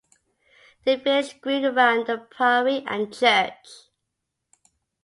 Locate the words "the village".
0.83-1.39